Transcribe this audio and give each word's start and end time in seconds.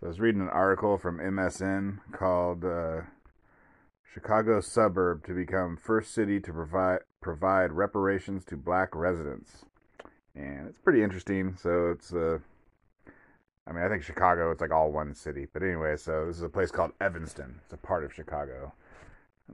So 0.00 0.06
I 0.06 0.08
was 0.08 0.20
reading 0.20 0.40
an 0.40 0.48
article 0.48 0.96
from 0.96 1.18
MSN 1.18 1.98
called 2.10 2.64
uh, 2.64 3.02
"Chicago 4.14 4.62
Suburb 4.62 5.26
to 5.26 5.34
Become 5.34 5.76
First 5.76 6.14
City 6.14 6.40
to 6.40 6.52
Provide 6.54 7.00
Provide 7.20 7.72
Reparations 7.72 8.46
to 8.46 8.56
Black 8.56 8.94
Residents," 8.94 9.66
and 10.34 10.68
it's 10.68 10.78
pretty 10.78 11.02
interesting. 11.02 11.54
So 11.54 11.90
it's 11.90 12.14
uh, 12.14 12.38
I 13.66 13.72
mean, 13.72 13.84
I 13.84 13.90
think 13.90 14.02
Chicago, 14.02 14.50
it's 14.50 14.62
like 14.62 14.72
all 14.72 14.90
one 14.90 15.14
city. 15.14 15.46
But 15.52 15.62
anyway, 15.62 15.98
so 15.98 16.24
this 16.24 16.36
is 16.36 16.42
a 16.42 16.48
place 16.48 16.70
called 16.70 16.92
Evanston. 16.98 17.60
It's 17.64 17.74
a 17.74 17.76
part 17.76 18.02
of 18.02 18.14
Chicago. 18.14 18.72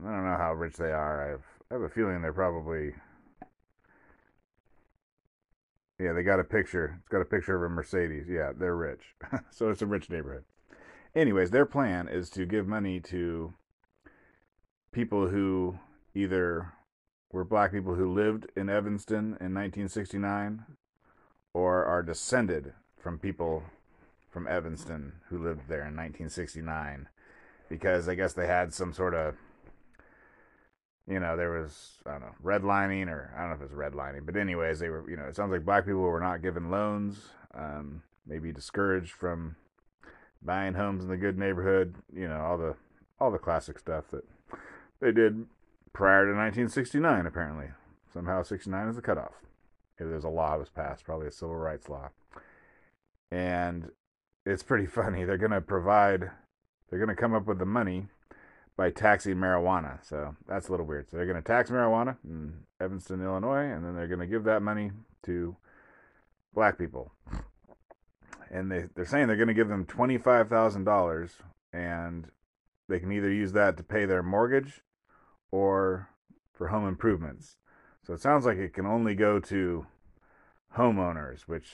I 0.01 0.09
don't 0.09 0.23
know 0.23 0.37
how 0.37 0.53
rich 0.53 0.77
they 0.77 0.93
are. 0.93 1.27
I 1.27 1.31
have, 1.31 1.43
I 1.69 1.73
have 1.73 1.83
a 1.83 1.89
feeling 1.89 2.21
they're 2.21 2.31
probably. 2.31 2.93
Yeah, 5.99 6.13
they 6.13 6.23
got 6.23 6.39
a 6.39 6.43
picture. 6.43 6.97
It's 6.99 7.09
got 7.09 7.21
a 7.21 7.25
picture 7.25 7.55
of 7.55 7.63
a 7.63 7.73
Mercedes. 7.73 8.27
Yeah, 8.29 8.51
they're 8.55 8.75
rich. 8.75 9.15
so 9.49 9.69
it's 9.69 9.81
a 9.81 9.87
rich 9.87 10.09
neighborhood. 10.09 10.43
Anyways, 11.15 11.49
their 11.49 11.65
plan 11.65 12.07
is 12.07 12.29
to 12.31 12.45
give 12.45 12.67
money 12.67 12.99
to 12.99 13.53
people 14.91 15.29
who 15.29 15.79
either 16.13 16.73
were 17.31 17.43
black 17.43 17.71
people 17.71 17.95
who 17.95 18.13
lived 18.13 18.47
in 18.55 18.69
Evanston 18.69 19.37
in 19.39 19.53
1969 19.53 20.65
or 21.53 21.83
are 21.85 22.03
descended 22.03 22.73
from 22.99 23.17
people 23.17 23.63
from 24.29 24.47
Evanston 24.47 25.13
who 25.29 25.37
lived 25.37 25.67
there 25.67 25.87
in 25.87 25.95
1969 25.95 27.09
because 27.69 28.07
I 28.07 28.15
guess 28.15 28.33
they 28.33 28.47
had 28.47 28.73
some 28.73 28.93
sort 28.93 29.13
of 29.13 29.35
you 31.07 31.19
know 31.19 31.37
there 31.37 31.51
was 31.51 31.99
I 32.05 32.11
don't 32.11 32.21
know 32.21 32.35
redlining 32.43 33.07
or 33.07 33.33
I 33.35 33.41
don't 33.41 33.49
know 33.49 33.55
if 33.55 33.61
it 33.61 33.75
was 33.75 33.91
redlining 33.91 34.25
but 34.25 34.35
anyways 34.35 34.79
they 34.79 34.89
were 34.89 35.09
you 35.09 35.17
know 35.17 35.23
it 35.23 35.35
sounds 35.35 35.51
like 35.51 35.65
black 35.65 35.85
people 35.85 36.01
were 36.01 36.19
not 36.19 36.41
given 36.41 36.69
loans 36.69 37.29
um, 37.53 38.03
maybe 38.25 38.51
discouraged 38.51 39.11
from 39.11 39.55
buying 40.41 40.73
homes 40.73 41.03
in 41.03 41.09
the 41.09 41.17
good 41.17 41.37
neighborhood 41.37 41.95
you 42.13 42.27
know 42.27 42.41
all 42.41 42.57
the 42.57 42.75
all 43.19 43.31
the 43.31 43.37
classic 43.37 43.79
stuff 43.79 44.05
that 44.11 44.23
they 44.99 45.11
did 45.11 45.45
prior 45.93 46.25
to 46.25 46.31
1969 46.31 47.25
apparently. 47.25 47.67
Somehow 48.13 48.43
69 48.43 48.87
is 48.87 48.95
the 48.95 49.01
cutoff. 49.01 49.33
If 49.97 50.07
there's 50.07 50.23
a 50.23 50.29
law 50.29 50.51
that 50.51 50.59
was 50.59 50.69
passed 50.69 51.03
probably 51.03 51.27
a 51.27 51.31
civil 51.31 51.55
rights 51.55 51.89
law. 51.89 52.09
And 53.31 53.91
it's 54.45 54.63
pretty 54.63 54.85
funny. 54.99 55.23
They're 55.23 55.37
going 55.37 55.51
to 55.51 55.61
provide, 55.61 56.29
they're 56.89 56.99
going 56.99 57.09
to 57.09 57.15
come 57.15 57.33
up 57.33 57.47
with 57.47 57.59
the 57.59 57.65
money 57.65 58.07
by 58.77 58.91
taxing 58.91 59.35
marijuana. 59.35 60.05
So 60.05 60.35
that's 60.47 60.67
a 60.67 60.71
little 60.71 60.85
weird. 60.85 61.09
So 61.09 61.17
they're 61.17 61.25
going 61.25 61.41
to 61.41 61.41
tax 61.41 61.69
marijuana 61.71 62.17
in 62.23 62.53
Evanston, 62.79 63.23
Illinois, 63.23 63.65
and 63.65 63.83
then 63.83 63.95
they're 63.95 64.07
going 64.07 64.19
to 64.19 64.27
give 64.27 64.43
that 64.43 64.61
money 64.61 64.91
to 65.23 65.57
black 66.53 66.77
people. 66.77 67.11
And 68.49 68.71
they, 68.71 68.85
they're 68.95 69.05
saying 69.05 69.27
they're 69.27 69.35
going 69.35 69.47
to 69.47 69.53
give 69.53 69.67
them 69.67 69.85
$25,000 69.85 71.31
and 71.73 72.27
they 72.87 72.99
can 72.99 73.11
either 73.11 73.31
use 73.31 73.51
that 73.53 73.75
to 73.77 73.83
pay 73.83 74.05
their 74.05 74.23
mortgage 74.23 74.81
or 75.51 76.09
for 76.53 76.67
home 76.67 76.87
improvements. 76.87 77.57
So 78.05 78.13
it 78.13 78.21
sounds 78.21 78.45
like 78.45 78.57
it 78.57 78.73
can 78.73 78.85
only 78.85 79.15
go 79.15 79.39
to 79.39 79.85
homeowners, 80.77 81.41
which 81.41 81.73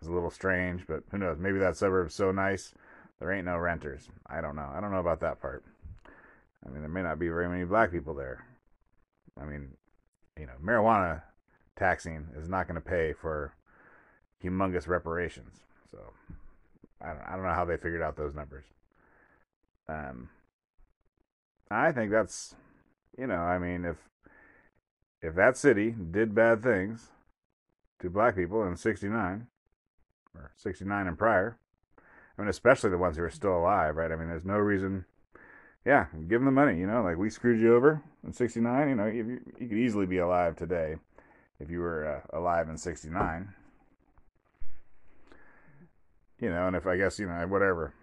is 0.00 0.08
a 0.08 0.12
little 0.12 0.30
strange, 0.30 0.86
but 0.86 1.02
who 1.10 1.18
knows? 1.18 1.36
Maybe 1.38 1.58
that 1.58 1.76
suburb's 1.76 2.14
so 2.14 2.32
nice 2.32 2.72
there 3.18 3.32
ain't 3.32 3.46
no 3.46 3.56
renters. 3.56 4.08
I 4.26 4.40
don't 4.40 4.56
know. 4.56 4.68
I 4.74 4.80
don't 4.80 4.90
know 4.90 4.98
about 4.98 5.20
that 5.20 5.40
part. 5.40 5.62
I 6.64 6.70
mean, 6.70 6.80
there 6.80 6.88
may 6.88 7.02
not 7.02 7.18
be 7.18 7.28
very 7.28 7.48
many 7.48 7.64
black 7.64 7.90
people 7.90 8.14
there. 8.14 8.44
I 9.40 9.44
mean, 9.44 9.70
you 10.38 10.46
know, 10.46 10.52
marijuana 10.62 11.22
taxing 11.76 12.28
is 12.36 12.48
not 12.48 12.68
going 12.68 12.80
to 12.80 12.88
pay 12.88 13.12
for 13.12 13.54
humongous 14.42 14.86
reparations. 14.86 15.60
So 15.90 15.98
I 17.00 17.08
don't, 17.08 17.22
I 17.26 17.36
don't 17.36 17.44
know 17.44 17.54
how 17.54 17.64
they 17.64 17.76
figured 17.76 18.02
out 18.02 18.16
those 18.16 18.34
numbers. 18.34 18.64
Um, 19.88 20.28
I 21.70 21.92
think 21.92 22.10
that's, 22.10 22.54
you 23.18 23.26
know, 23.26 23.34
I 23.34 23.58
mean, 23.58 23.84
if 23.84 23.96
if 25.20 25.34
that 25.36 25.56
city 25.56 25.94
did 26.10 26.34
bad 26.34 26.62
things 26.62 27.10
to 28.00 28.10
black 28.10 28.36
people 28.36 28.66
in 28.66 28.76
'69, 28.76 29.46
or 30.34 30.52
69 30.56 31.06
and 31.06 31.18
prior. 31.18 31.58
I 31.98 32.42
mean, 32.42 32.48
especially 32.48 32.90
the 32.90 32.98
ones 32.98 33.16
who 33.16 33.24
are 33.24 33.30
still 33.30 33.56
alive, 33.56 33.96
right? 33.96 34.10
I 34.10 34.16
mean, 34.16 34.28
there's 34.28 34.44
no 34.44 34.58
reason. 34.58 35.04
Yeah, 35.84 36.06
give 36.28 36.40
them 36.40 36.44
the 36.44 36.52
money. 36.52 36.78
You 36.78 36.86
know, 36.86 37.02
like 37.02 37.16
we 37.16 37.30
screwed 37.30 37.60
you 37.60 37.74
over 37.74 38.02
in 38.24 38.32
'69. 38.32 38.88
You 38.88 38.94
know, 38.94 39.06
you, 39.06 39.40
you 39.58 39.68
could 39.68 39.78
easily 39.78 40.06
be 40.06 40.18
alive 40.18 40.56
today 40.56 40.96
if 41.58 41.70
you 41.70 41.80
were 41.80 42.22
uh, 42.32 42.38
alive 42.38 42.68
in 42.68 42.76
'69. 42.76 43.52
You 46.40 46.50
know, 46.50 46.66
and 46.66 46.76
if 46.76 46.86
I 46.86 46.96
guess 46.96 47.18
you 47.18 47.26
know 47.26 47.46
whatever, 47.48 47.94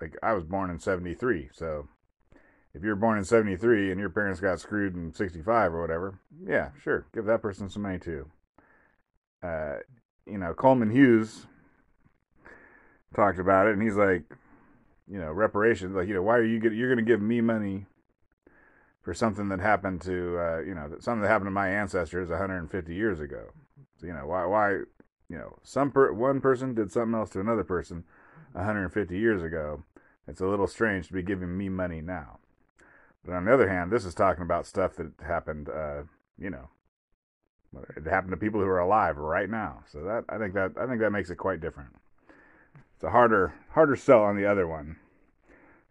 like 0.00 0.16
I 0.22 0.34
was 0.34 0.44
born 0.44 0.70
in 0.70 0.78
'73, 0.78 1.50
so 1.52 1.88
if 2.74 2.82
you're 2.82 2.96
born 2.96 3.18
in 3.18 3.24
'73 3.24 3.90
and 3.90 4.00
your 4.00 4.10
parents 4.10 4.40
got 4.40 4.60
screwed 4.60 4.94
in 4.94 5.12
'65 5.14 5.74
or 5.74 5.80
whatever, 5.80 6.18
yeah, 6.46 6.70
sure, 6.82 7.06
give 7.14 7.24
that 7.26 7.42
person 7.42 7.70
some 7.70 7.82
money 7.82 7.98
too. 7.98 8.30
Uh, 9.42 9.76
you 10.26 10.38
know, 10.38 10.52
Coleman 10.52 10.90
Hughes 10.90 11.46
talked 13.14 13.38
about 13.38 13.66
it, 13.66 13.72
and 13.72 13.82
he's 13.82 13.96
like, 13.96 14.22
you 15.10 15.18
know, 15.18 15.32
reparations. 15.32 15.94
Like, 15.94 16.08
you 16.08 16.14
know, 16.14 16.22
why 16.22 16.36
are 16.36 16.44
you 16.44 16.60
get, 16.60 16.72
you're 16.72 16.88
going 16.88 17.04
to 17.04 17.10
give 17.10 17.20
me 17.20 17.40
money 17.40 17.86
for 19.02 19.12
something 19.14 19.48
that 19.48 19.60
happened 19.60 20.02
to, 20.02 20.38
uh, 20.38 20.58
you 20.60 20.74
know, 20.74 20.88
something 21.00 21.22
that 21.22 21.28
happened 21.28 21.48
to 21.48 21.52
my 21.52 21.68
ancestors 21.68 22.28
150 22.28 22.94
years 22.94 23.18
ago. 23.18 23.46
So, 23.98 24.06
you 24.06 24.12
know, 24.12 24.26
why, 24.26 24.44
why, 24.46 24.70
you 25.28 25.38
know, 25.38 25.58
some 25.62 25.90
per, 25.90 26.12
one 26.12 26.40
person 26.40 26.74
did 26.74 26.92
something 26.92 27.18
else 27.18 27.30
to 27.30 27.40
another 27.40 27.64
person 27.64 28.04
150 28.52 29.18
years 29.18 29.42
ago. 29.42 29.82
It's 30.28 30.40
a 30.40 30.46
little 30.46 30.66
strange 30.66 31.08
to 31.08 31.12
be 31.12 31.22
giving 31.22 31.56
me 31.56 31.68
money 31.68 32.00
now. 32.00 32.38
But 33.24 33.34
on 33.34 33.44
the 33.44 33.54
other 33.54 33.68
hand, 33.68 33.90
this 33.90 34.04
is 34.04 34.14
talking 34.14 34.42
about 34.42 34.66
stuff 34.66 34.96
that 34.96 35.12
happened, 35.26 35.68
uh, 35.68 36.02
you 36.38 36.50
know, 36.50 36.68
it 37.96 38.06
happened 38.06 38.32
to 38.32 38.36
people 38.36 38.60
who 38.60 38.66
are 38.66 38.78
alive 38.78 39.16
right 39.16 39.48
now. 39.48 39.82
So 39.90 40.02
that 40.04 40.24
I 40.28 40.38
think 40.38 40.54
that 40.54 40.72
I 40.76 40.86
think 40.86 41.00
that 41.00 41.10
makes 41.10 41.30
it 41.30 41.36
quite 41.36 41.60
different. 41.60 41.90
It's 43.00 43.06
a 43.06 43.12
harder 43.12 43.54
harder 43.70 43.96
sell 43.96 44.22
on 44.24 44.36
the 44.36 44.44
other 44.44 44.68
one. 44.68 44.96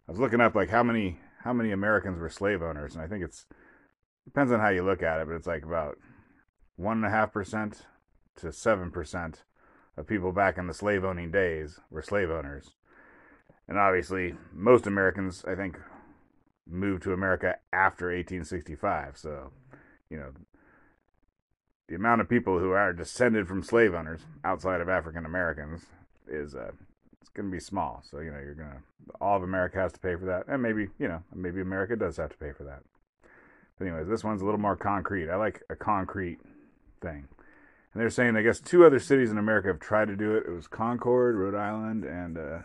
I 0.06 0.12
was 0.12 0.20
looking 0.20 0.40
up 0.40 0.54
like 0.54 0.70
how 0.70 0.84
many 0.84 1.18
how 1.42 1.52
many 1.52 1.72
Americans 1.72 2.20
were 2.20 2.30
slave 2.30 2.62
owners, 2.62 2.94
and 2.94 3.02
I 3.02 3.08
think 3.08 3.24
it's 3.24 3.46
depends 4.24 4.52
on 4.52 4.60
how 4.60 4.68
you 4.68 4.84
look 4.84 5.02
at 5.02 5.20
it, 5.20 5.26
but 5.26 5.34
it's 5.34 5.48
like 5.48 5.64
about 5.64 5.98
one 6.76 6.98
and 6.98 7.06
a 7.06 7.10
half 7.10 7.32
percent 7.32 7.82
to 8.36 8.52
seven 8.52 8.92
percent 8.92 9.42
of 9.96 10.06
people 10.06 10.30
back 10.30 10.56
in 10.56 10.68
the 10.68 10.72
slave 10.72 11.04
owning 11.04 11.32
days 11.32 11.80
were 11.90 12.00
slave 12.00 12.30
owners. 12.30 12.76
And 13.66 13.76
obviously, 13.76 14.36
most 14.52 14.86
Americans, 14.86 15.44
I 15.48 15.56
think, 15.56 15.80
moved 16.64 17.02
to 17.02 17.12
America 17.12 17.56
after 17.72 18.06
1865. 18.06 19.18
So, 19.18 19.50
you 20.08 20.16
know, 20.16 20.30
the 21.88 21.96
amount 21.96 22.20
of 22.20 22.28
people 22.28 22.60
who 22.60 22.70
are 22.70 22.92
descended 22.92 23.48
from 23.48 23.64
slave 23.64 23.94
owners 23.94 24.20
outside 24.44 24.80
of 24.80 24.88
African 24.88 25.26
Americans 25.26 25.86
is 26.28 26.54
uh, 26.54 26.70
it's 27.20 27.30
going 27.30 27.48
to 27.48 27.52
be 27.52 27.60
small. 27.60 28.02
So 28.08 28.20
you 28.20 28.30
know 28.30 28.38
you're 28.38 28.54
going 28.54 28.70
to 28.70 28.82
all 29.20 29.36
of 29.36 29.42
America 29.42 29.78
has 29.78 29.92
to 29.92 30.00
pay 30.00 30.16
for 30.16 30.26
that, 30.26 30.44
and 30.48 30.62
maybe 30.62 30.88
you 30.98 31.08
know 31.08 31.22
maybe 31.34 31.60
America 31.60 31.96
does 31.96 32.16
have 32.16 32.30
to 32.30 32.36
pay 32.36 32.52
for 32.52 32.64
that. 32.64 32.82
But 33.78 33.86
anyways, 33.86 34.08
this 34.08 34.24
one's 34.24 34.42
a 34.42 34.44
little 34.44 34.60
more 34.60 34.76
concrete. 34.76 35.30
I 35.30 35.36
like 35.36 35.62
a 35.70 35.76
concrete 35.76 36.38
thing. 37.00 37.28
And 37.92 38.00
they're 38.00 38.10
saying 38.10 38.36
I 38.36 38.42
guess 38.42 38.60
two 38.60 38.84
other 38.84 38.98
cities 38.98 39.30
in 39.30 39.38
America 39.38 39.68
have 39.68 39.80
tried 39.80 40.08
to 40.08 40.16
do 40.16 40.36
it. 40.36 40.44
It 40.46 40.52
was 40.52 40.68
Concord, 40.68 41.36
Rhode 41.36 41.56
Island, 41.56 42.04
and 42.04 42.38
uh, 42.38 42.58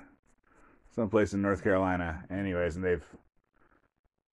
someplace 0.93 1.33
in 1.33 1.41
North 1.41 1.63
Carolina. 1.63 2.25
Anyways, 2.29 2.75
and 2.75 2.85
they've 2.85 3.05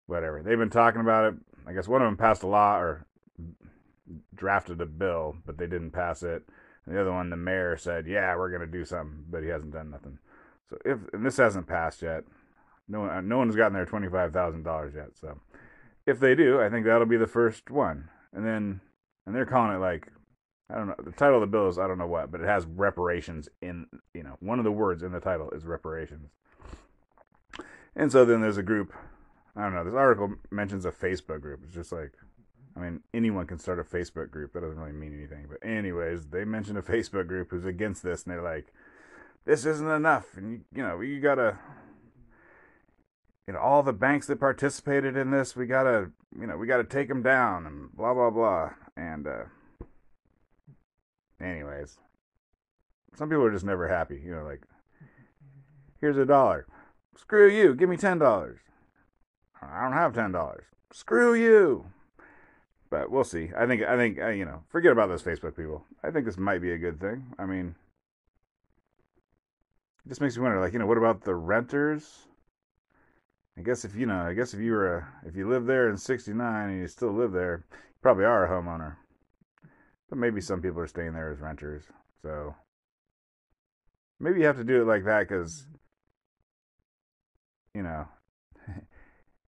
whatever 0.06 0.44
they've 0.44 0.58
been 0.58 0.70
talking 0.70 1.02
about 1.02 1.34
it. 1.34 1.40
I 1.68 1.74
guess 1.74 1.88
one 1.88 2.02
of 2.02 2.08
them 2.08 2.18
passed 2.18 2.44
a 2.44 2.48
law 2.48 2.78
or 2.78 3.06
drafted 4.36 4.82
a 4.82 4.86
bill, 4.86 5.36
but 5.46 5.58
they 5.58 5.68
didn't 5.68 5.92
pass 5.92 6.22
it. 6.24 6.44
And 6.86 6.96
the 6.96 7.02
other 7.02 7.12
one, 7.12 7.30
the 7.30 7.38
mayor 7.38 7.78
said, 7.78 8.08
"Yeah, 8.08 8.36
we're 8.36 8.56
to 8.58 8.68
do 8.68 8.86
something," 8.86 9.26
but 9.30 9.44
he 9.44 9.50
hasn't 9.50 9.74
done 9.74 9.90
nothing. 9.90 10.20
So 10.70 10.78
if 10.86 11.00
and 11.14 11.26
this 11.26 11.38
hasn't 11.38 11.68
passed 11.68 12.02
yet, 12.02 12.24
no 12.88 13.02
one 13.02 13.28
no 13.28 13.38
one's 13.38 13.56
gotten 13.56 13.74
their 13.74 13.86
twenty 13.86 14.08
five 14.08 14.34
thousand 14.34 14.64
dollars 14.64 14.94
yet. 14.96 15.18
So 15.20 15.40
if 16.06 16.20
they 16.20 16.36
do, 16.36 16.62
I 16.62 16.70
think 16.70 16.86
that'll 16.86 17.06
be 17.06 17.18
the 17.18 17.28
first 17.28 17.72
one. 17.72 18.10
And 18.34 18.46
then 18.46 18.82
and 19.26 19.36
they're 19.36 19.46
calling 19.46 19.76
it 19.76 19.80
like 19.80 20.12
I 20.70 20.76
don't 20.76 20.88
know. 20.88 20.96
The 21.04 21.12
title 21.12 21.36
of 21.36 21.42
the 21.42 21.48
bill 21.48 21.68
is 21.68 21.78
I 21.78 21.88
don't 21.88 21.98
know 21.98 22.08
what, 22.08 22.32
but 22.32 22.42
it 22.42 22.48
has 22.48 22.66
reparations 22.66 23.50
in 23.62 23.88
you 24.14 24.24
know 24.24 24.38
one 24.40 24.60
of 24.60 24.66
the 24.66 24.72
words 24.72 25.04
in 25.04 25.12
the 25.12 25.20
title 25.20 25.52
is 25.52 25.66
reparations. 25.66 26.30
And 27.96 28.12
so 28.12 28.26
then 28.26 28.42
there's 28.42 28.58
a 28.58 28.64
group. 28.64 28.94
I 29.56 29.64
don't 29.64 29.74
know. 29.74 29.86
This 29.86 29.94
article 29.94 30.36
mentions 30.52 30.86
a 30.86 30.92
Facebook 30.92 31.42
group. 31.42 31.62
It's 31.64 31.74
just 31.74 31.92
like 31.92 32.12
I 32.76 32.80
mean, 32.80 33.02
anyone 33.14 33.48
can 33.48 33.58
start 33.58 33.80
a 33.80 33.84
Facebook 33.84 34.32
group. 34.32 34.54
That 34.54 34.62
doesn't 34.62 34.78
really 34.78 34.92
mean 34.92 35.14
anything. 35.14 35.48
But 35.50 35.66
anyways, 35.68 36.28
they 36.28 36.44
mentioned 36.44 36.78
a 36.78 36.82
Facebook 36.82 37.28
group 37.28 37.52
who's 37.52 37.66
against 37.66 38.04
this, 38.04 38.24
and 38.24 38.34
they're 38.34 38.42
like, 38.42 38.74
"This 39.46 39.66
isn't 39.66 39.90
enough." 39.90 40.36
And 40.36 40.52
you, 40.52 40.62
you 40.74 40.84
know, 40.84 41.00
you 41.02 41.22
gotta, 41.22 41.58
you 43.48 43.54
know, 43.54 43.60
all 43.60 43.82
the 43.82 43.94
banks 43.94 44.28
that 44.28 44.40
participated 44.40 45.16
in 45.16 45.32
this, 45.32 45.56
we 45.56 45.66
gotta, 45.66 46.12
you 46.38 46.48
know, 46.48 46.58
we 46.58 46.68
gotta 46.68 46.84
take 46.84 47.08
them 47.08 47.22
down, 47.22 47.66
and 47.66 47.96
blah 47.96 48.14
blah 48.14 48.30
blah. 48.30 48.72
And 48.98 49.26
uh, 49.26 49.44
anyways, 51.42 51.98
some 53.16 53.30
people 53.30 53.46
are 53.46 53.52
just 53.52 53.66
never 53.66 53.88
happy. 53.88 54.22
You 54.24 54.36
know, 54.36 54.44
like 54.44 54.62
Here's 56.06 56.18
a 56.18 56.26
dollar. 56.26 56.68
Screw 57.18 57.50
you. 57.50 57.74
Give 57.74 57.90
me 57.90 57.98
ten 57.98 58.20
dollars. 58.20 58.60
I 59.60 59.82
don't 59.82 59.94
have 59.94 60.14
ten 60.14 60.32
dollars. 60.32 60.66
Screw 60.92 61.34
you. 61.34 61.88
But 62.96 63.12
we'll 63.12 63.26
see. 63.26 63.50
I 63.58 63.66
think 63.66 63.84
I 63.84 63.98
think 63.98 64.22
uh, 64.22 64.30
you 64.30 64.46
know. 64.46 64.64
Forget 64.70 64.94
about 64.94 65.10
those 65.10 65.22
Facebook 65.22 65.58
people. 65.58 65.84
I 66.02 66.12
think 66.12 66.26
this 66.26 66.38
might 66.38 66.62
be 66.62 66.72
a 66.72 66.78
good 66.78 67.02
thing. 67.02 67.26
I 67.38 67.46
mean, 67.46 67.76
it 70.06 70.08
just 70.08 70.22
makes 70.22 70.38
me 70.38 70.44
wonder. 70.44 70.62
Like 70.62 70.72
you 70.72 70.80
know, 70.80 70.86
what 70.86 70.98
about 70.98 71.22
the 71.22 71.36
renters? 71.36 72.26
I 73.58 73.64
guess 73.64 73.84
if 73.84 73.98
you 73.98 74.06
know, 74.06 74.22
I 74.22 74.34
guess 74.34 74.54
if 74.54 74.62
you 74.62 74.72
were 74.72 74.96
a, 74.96 75.08
if 75.28 75.36
you 75.36 75.50
live 75.50 75.66
there 75.66 75.90
in 75.90 75.98
'69 75.98 76.70
and 76.70 76.80
you 76.80 76.88
still 76.88 77.12
live 77.12 77.34
there, 77.34 77.66
you 77.70 78.00
probably 78.02 78.24
are 78.24 78.46
a 78.46 78.50
homeowner. 78.50 78.96
But 80.08 80.18
maybe 80.18 80.40
some 80.40 80.62
people 80.62 80.80
are 80.80 80.88
staying 80.88 81.12
there 81.12 81.34
as 81.34 81.42
renters. 81.42 81.84
So 82.22 82.56
maybe 84.22 84.40
you 84.40 84.46
have 84.46 84.56
to 84.56 84.64
do 84.64 84.82
it 84.82 84.88
like 84.88 85.04
that 85.04 85.28
because 85.28 85.68
you 87.74 87.84
know 87.84 88.08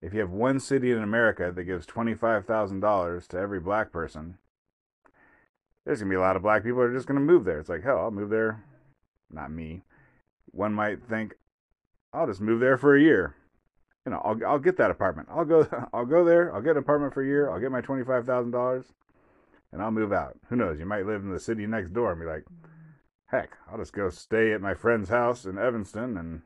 if 0.04 0.12
you 0.12 0.20
have 0.20 0.30
one 0.30 0.60
city 0.60 0.92
in 0.92 1.02
America 1.02 1.50
that 1.50 1.64
gives 1.64 1.86
$25,000 1.86 3.26
to 3.28 3.38
every 3.38 3.58
black 3.58 3.90
person, 3.90 4.36
there's 5.84 6.00
going 6.00 6.10
to 6.10 6.14
be 6.14 6.18
a 6.18 6.20
lot 6.20 6.36
of 6.36 6.42
black 6.42 6.62
people 6.62 6.80
that 6.80 6.88
are 6.88 6.94
just 6.94 7.06
going 7.06 7.18
to 7.18 7.24
move 7.24 7.46
there. 7.46 7.58
It's 7.58 7.70
like, 7.70 7.82
hell, 7.82 7.98
I'll 7.98 8.10
move 8.10 8.28
there. 8.28 8.62
Not 9.30 9.50
me. 9.50 9.82
One 10.50 10.74
might 10.74 11.02
think, 11.02 11.34
I'll 12.12 12.26
just 12.26 12.42
move 12.42 12.60
there 12.60 12.76
for 12.76 12.94
a 12.94 13.00
year. 13.00 13.34
You 14.04 14.12
know, 14.12 14.20
I'll, 14.22 14.38
I'll 14.46 14.58
get 14.58 14.76
that 14.76 14.90
apartment. 14.90 15.28
I'll 15.30 15.46
go, 15.46 15.66
I'll 15.94 16.04
go 16.04 16.22
there. 16.22 16.54
I'll 16.54 16.60
get 16.60 16.72
an 16.72 16.78
apartment 16.78 17.14
for 17.14 17.22
a 17.22 17.26
year. 17.26 17.50
I'll 17.50 17.60
get 17.60 17.72
my 17.72 17.80
$25,000 17.80 18.84
and 19.72 19.82
I'll 19.82 19.90
move 19.90 20.12
out. 20.12 20.36
Who 20.50 20.56
knows? 20.56 20.78
You 20.78 20.84
might 20.84 21.06
live 21.06 21.22
in 21.22 21.30
the 21.30 21.40
city 21.40 21.66
next 21.66 21.94
door 21.94 22.12
and 22.12 22.20
be 22.20 22.26
like, 22.26 22.44
heck, 23.26 23.56
I'll 23.72 23.78
just 23.78 23.94
go 23.94 24.10
stay 24.10 24.52
at 24.52 24.60
my 24.60 24.74
friend's 24.74 25.08
house 25.08 25.46
in 25.46 25.56
Evanston 25.56 26.18
and 26.18 26.42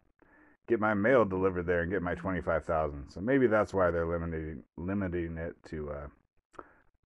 get 0.69 0.79
my 0.79 0.95
mail 0.95 1.25
delivered 1.25 1.67
there 1.67 1.81
and 1.81 1.91
get 1.91 2.03
my 2.03 2.15
25,000. 2.15 3.11
So 3.11 3.21
maybe 3.21 3.47
that's 3.47 3.75
why 3.75 3.91
they're 3.91 4.07
limiting 4.07 4.63
limiting 4.77 5.37
it 5.37 5.57
to 5.71 5.91
uh, 5.91 6.07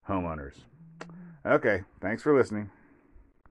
homeowners. 0.09 0.57
Okay, 1.47 1.83
thanks 2.01 2.23
for 2.23 2.37
listening. 2.37 2.71